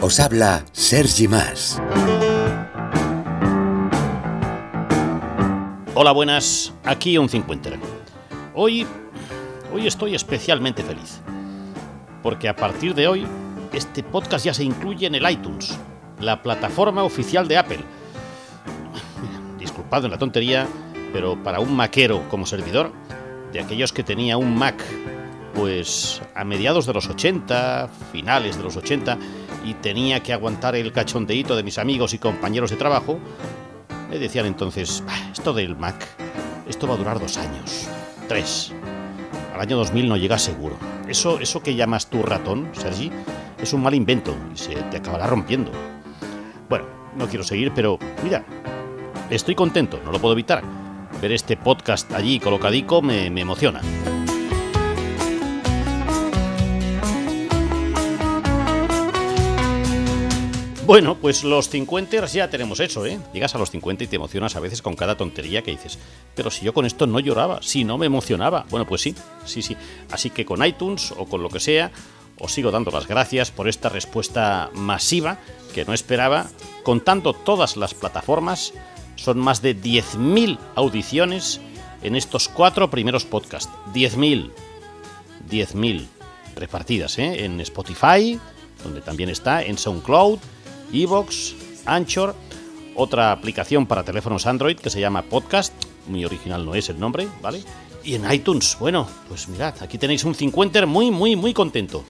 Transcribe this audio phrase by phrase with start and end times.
[0.00, 1.78] Os habla Sergi Más.
[5.94, 6.72] Hola, buenas.
[6.84, 7.78] Aquí un Cincuenter.
[8.54, 8.86] Hoy,
[9.74, 11.20] hoy estoy especialmente feliz.
[12.22, 13.26] Porque a partir de hoy,
[13.74, 15.78] este podcast ya se incluye en el iTunes,
[16.18, 17.80] la plataforma oficial de Apple.
[19.58, 20.66] Disculpad en la tontería,
[21.12, 22.90] pero para un maquero como servidor,
[23.52, 24.82] de aquellos que tenía un Mac,
[25.56, 29.18] pues a mediados de los 80, finales de los 80,
[29.64, 33.18] y tenía que aguantar el cachondeíto de mis amigos y compañeros de trabajo,
[34.10, 36.06] me decían entonces, esto del Mac,
[36.68, 37.88] esto va a durar dos años,
[38.28, 38.72] tres.
[39.54, 40.76] Al año 2000 no llega seguro.
[41.08, 43.10] Eso, eso que llamas tu ratón, Sergi,
[43.58, 45.72] es un mal invento y se te acabará rompiendo.
[46.68, 46.84] Bueno,
[47.16, 48.44] no quiero seguir, pero mira,
[49.30, 50.62] estoy contento, no lo puedo evitar.
[51.22, 53.80] Ver este podcast allí colocadico me, me emociona.
[60.86, 63.18] Bueno, pues los 50 ya tenemos eso, ¿eh?
[63.32, 65.98] Llegas a los 50 y te emocionas a veces con cada tontería que dices.
[66.36, 68.66] Pero si yo con esto no lloraba, si no me emocionaba.
[68.70, 69.12] Bueno, pues sí,
[69.44, 69.76] sí, sí.
[70.12, 71.90] Así que con iTunes o con lo que sea,
[72.38, 75.38] os sigo dando las gracias por esta respuesta masiva
[75.74, 76.46] que no esperaba.
[76.84, 78.72] Contando todas las plataformas,
[79.16, 81.60] son más de 10.000 audiciones
[82.04, 83.72] en estos cuatro primeros podcasts.
[83.92, 84.52] 10.000.
[85.50, 86.06] 10.000
[86.54, 87.44] repartidas, ¿eh?
[87.44, 88.38] En Spotify,
[88.84, 90.38] donde también está, en SoundCloud
[90.92, 92.34] Evox, Anchor,
[92.94, 95.72] otra aplicación para teléfonos Android que se llama Podcast,
[96.08, 97.62] muy original no es el nombre, ¿vale?
[98.04, 102.04] Y en iTunes, bueno, pues mirad, aquí tenéis un 50 muy, muy, muy contento.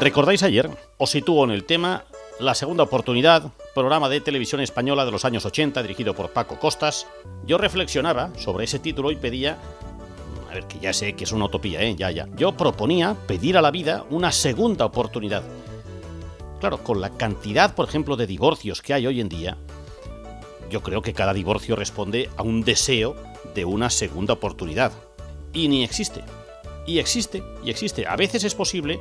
[0.00, 0.68] ¿Recordáis ayer?
[0.98, 2.04] Os sitúo en el tema
[2.40, 7.06] La Segunda Oportunidad, programa de televisión española de los años 80 dirigido por Paco Costas.
[7.46, 9.58] Yo reflexionaba sobre ese título y pedía
[10.52, 11.96] a ver, que ya sé que es una utopía, ¿eh?
[11.96, 12.28] Ya, ya.
[12.36, 15.42] Yo proponía pedir a la vida una segunda oportunidad.
[16.60, 19.56] Claro, con la cantidad, por ejemplo, de divorcios que hay hoy en día,
[20.70, 23.16] yo creo que cada divorcio responde a un deseo
[23.54, 24.92] de una segunda oportunidad.
[25.54, 26.22] Y ni existe.
[26.86, 28.06] Y existe, y existe.
[28.06, 29.00] A veces es posible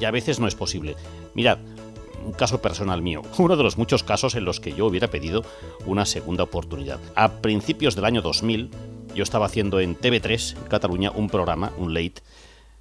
[0.00, 0.96] y a veces no es posible.
[1.34, 1.58] Mirad,
[2.26, 5.44] un caso personal mío, uno de los muchos casos en los que yo hubiera pedido
[5.86, 6.98] una segunda oportunidad.
[7.14, 8.70] A principios del año 2000,
[9.14, 12.22] yo estaba haciendo en TV3, en Cataluña, un programa, un late,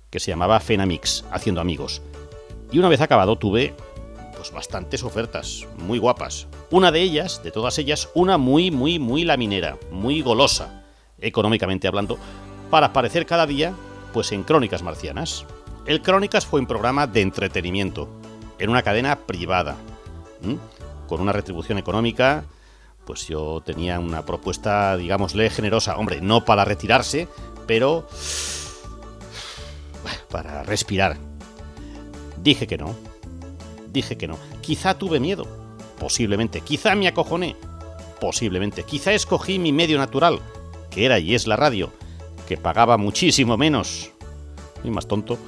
[0.10, 2.02] que se llamaba Fenamix, haciendo amigos.
[2.72, 3.74] Y una vez acabado tuve
[4.36, 6.48] pues bastantes ofertas, muy guapas.
[6.72, 10.86] Una de ellas, de todas ellas, una muy, muy, muy laminera, muy golosa,
[11.20, 12.18] económicamente hablando,
[12.70, 13.74] para aparecer cada día,
[14.14, 15.46] pues en Crónicas Marcianas.
[15.86, 18.08] El Crónicas fue un programa de entretenimiento,
[18.60, 19.76] en una cadena privada,
[21.08, 22.46] con una retribución económica
[23.10, 25.98] pues yo tenía una propuesta, digámosle, generosa.
[25.98, 27.28] Hombre, no para retirarse,
[27.66, 28.08] pero
[30.30, 31.18] para respirar.
[32.44, 32.96] Dije que no.
[33.92, 34.38] Dije que no.
[34.62, 35.48] Quizá tuve miedo.
[36.00, 36.62] Posiblemente.
[36.62, 37.56] Quizá me acojoné.
[38.22, 38.84] Posiblemente.
[38.84, 40.40] Quizá escogí mi medio natural,
[40.92, 41.92] que era y es la radio,
[42.48, 44.12] que pagaba muchísimo menos.
[44.84, 45.40] Y más tonto.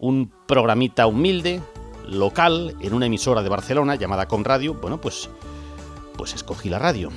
[0.00, 1.62] Un programita humilde,
[2.08, 4.74] local, en una emisora de Barcelona llamada Conradio.
[4.74, 5.30] Bueno, pues
[6.18, 7.10] pues escogí la radio.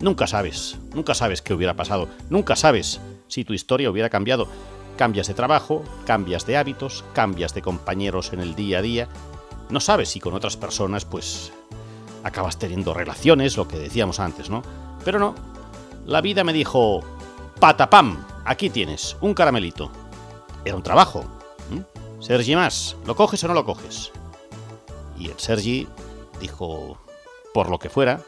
[0.00, 4.48] Nunca sabes, nunca sabes qué hubiera pasado, nunca sabes si tu historia hubiera cambiado.
[4.96, 9.08] Cambias de trabajo, cambias de hábitos, cambias de compañeros en el día a día.
[9.70, 11.52] No sabes si con otras personas, pues,
[12.22, 14.62] acabas teniendo relaciones, lo que decíamos antes, ¿no?
[15.04, 15.34] Pero no.
[16.06, 17.02] La vida me dijo,
[17.60, 19.90] patapam, aquí tienes, un caramelito.
[20.64, 21.24] Era un trabajo.
[22.20, 24.10] Sergi más, ¿lo coges o no lo coges?
[25.18, 25.86] Y el Sergi
[26.40, 26.98] dijo,
[27.54, 28.20] por lo que fuera,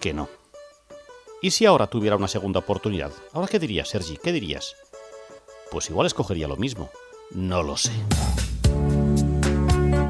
[0.00, 0.28] que no.
[1.40, 3.10] ¿Y si ahora tuviera una segunda oportunidad?
[3.32, 4.18] ¿Ahora qué dirías, Sergi?
[4.22, 4.76] ¿Qué dirías?
[5.70, 6.90] Pues igual escogería lo mismo.
[7.34, 7.90] No lo sé.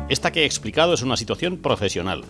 [0.09, 2.25] Esta que he explicado es una situación profesional.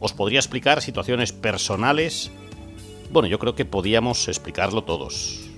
[0.00, 2.32] Os podría explicar situaciones personales.
[3.12, 5.48] Bueno, yo creo que podíamos explicarlo todos.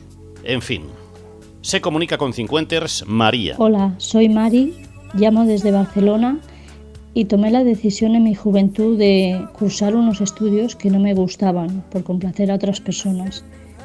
[0.43, 0.85] En fin.
[1.63, 3.55] Se comunica con Cincuenters María.
[3.57, 4.75] Hola, soy Mari.
[5.15, 6.39] Llamo desde Barcelona
[7.15, 11.85] y tomé la decisión en mi juventud de cursar unos estudios que no me gustaban
[11.91, 13.45] por complacer a otras personas,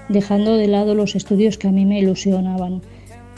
[0.09, 2.81] dejando de lado los estudios que a mí me ilusionaban.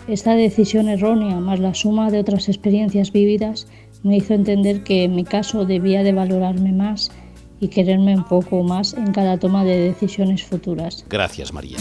[0.07, 3.67] Esta decisión errónea, más la suma de otras experiencias vividas,
[4.03, 7.11] me hizo entender que en mi caso debía de valorarme más
[7.59, 11.05] y quererme un poco más en cada toma de decisiones futuras.
[11.07, 11.77] Gracias, María.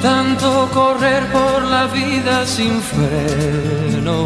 [0.00, 4.24] Tanto correr por la vida sin freno.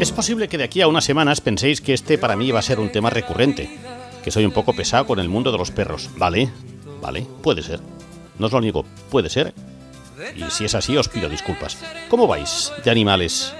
[0.00, 2.62] Es posible que de aquí a unas semanas penséis que este para mí va a
[2.62, 3.78] ser un tema recurrente,
[4.22, 6.10] que soy un poco pesado con el mundo de los perros.
[6.16, 6.50] Vale,
[7.00, 7.80] vale, puede ser.
[8.38, 9.54] No os lo niego, puede ser.
[10.36, 11.78] Y si es así, os pido disculpas.
[12.08, 13.52] ¿Cómo vais de animales?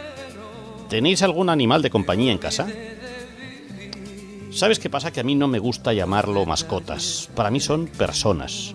[0.88, 2.66] ¿Tenéis algún animal de compañía en casa?
[4.50, 5.12] ¿Sabes qué pasa?
[5.12, 7.28] Que a mí no me gusta llamarlo mascotas.
[7.34, 8.74] Para mí son personas.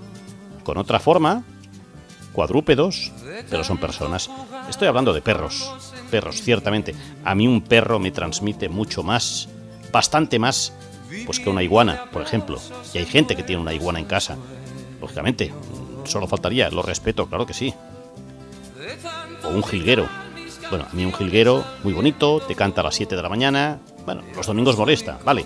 [0.64, 1.44] Con otra forma,
[2.32, 3.12] cuadrúpedos,
[3.50, 4.30] pero son personas.
[4.70, 5.72] Estoy hablando de perros.
[6.10, 6.96] Perros, ciertamente.
[7.24, 9.50] A mí un perro me transmite mucho más,
[9.92, 10.74] bastante más,
[11.26, 12.60] pues que una iguana, por ejemplo.
[12.94, 14.38] Y hay gente que tiene una iguana en casa.
[15.00, 15.54] Lógicamente,
[16.06, 17.74] solo faltaría, lo respeto, claro que sí.
[19.44, 20.08] O un jilguero.
[20.70, 23.80] Bueno, a mí un jilguero muy bonito, te canta a las 7 de la mañana.
[24.06, 25.46] Bueno, los domingos molesta, vale.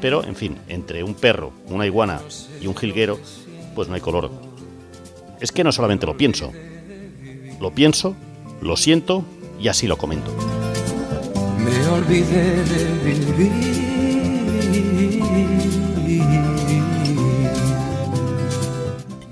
[0.00, 2.20] Pero, en fin, entre un perro, una iguana
[2.60, 3.18] y un jilguero,
[3.74, 4.30] pues no hay color.
[5.40, 6.52] Es que no solamente lo pienso.
[7.60, 8.16] Lo pienso,
[8.60, 9.24] lo siento
[9.60, 10.30] y así lo comento.
[11.58, 13.84] Me olvidé de vivir.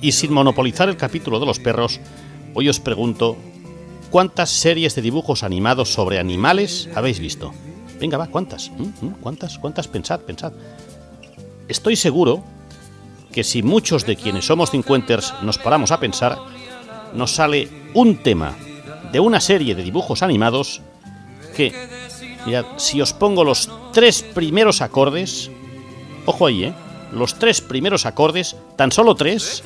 [0.00, 2.00] Y sin monopolizar el capítulo de los perros,
[2.55, 3.37] hoy os pregunto,
[4.10, 7.55] ¿cuántas series de dibujos animados sobre animales habéis visto?
[8.00, 8.72] Venga, va, ¿cuántas?
[8.72, 9.06] ¿Mm?
[9.06, 9.10] ¿Mm?
[9.20, 9.58] ¿Cuántas?
[9.58, 9.87] ¿Cuántas?
[9.87, 10.52] Pensad, pensad.
[11.69, 12.43] Estoy seguro
[13.32, 16.38] que si muchos de quienes somos cincuenters nos paramos a pensar,
[17.14, 18.55] nos sale un tema
[19.11, 20.81] de una serie de dibujos animados
[21.56, 21.73] que,
[22.46, 25.50] mirad, si os pongo los tres primeros acordes,
[26.26, 26.75] ojo ahí, ¿eh?
[27.12, 29.62] Los tres primeros acordes, tan solo tres,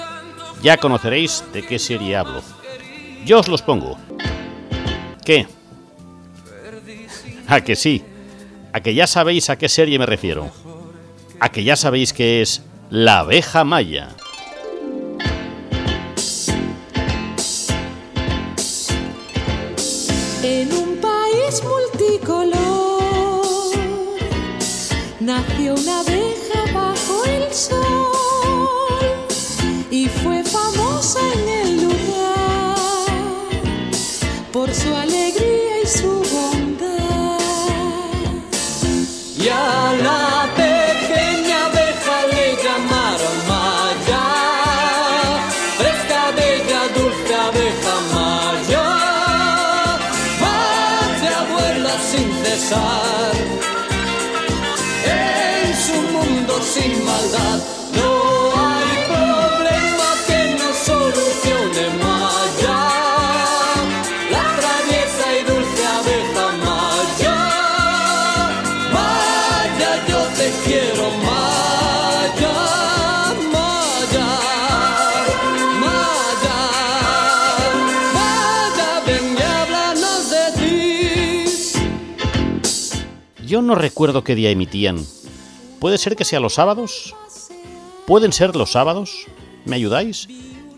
[0.63, 2.43] ya conoceréis de qué serie hablo.
[3.25, 3.97] Yo os los pongo.
[5.25, 5.47] ¿Qué?
[7.49, 8.03] A que sí,
[8.73, 10.51] a que ya sabéis a qué serie me refiero.
[11.41, 12.61] A que ya sabéis que es
[12.91, 14.11] La abeja maya.
[20.45, 23.03] En un país multicolor
[25.19, 28.13] nació una abeja bajo el sol
[29.91, 32.77] y fue famosa en el lugar
[34.53, 36.26] por su alegría y su
[52.57, 53.33] sin cesar.
[55.05, 57.61] En su mundo sin maldad.
[83.67, 85.05] No recuerdo qué día emitían.
[85.81, 87.15] ¿Puede ser que sea los sábados?
[88.07, 89.27] ¿Pueden ser los sábados?
[89.65, 90.29] ¿Me ayudáis?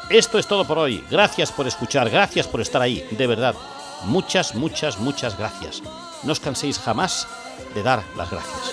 [0.08, 1.02] Esto es todo por hoy.
[1.10, 3.56] Gracias por escuchar, gracias por estar ahí, de verdad.
[4.04, 5.82] Muchas, muchas, muchas gracias.
[6.22, 7.26] No os canséis jamás
[7.74, 8.70] de dar las gracias.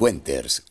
[0.00, 0.06] Ti.
[0.06, 0.69] Cincuenters.